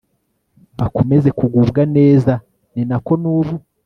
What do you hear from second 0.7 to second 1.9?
bakomeze kugubwa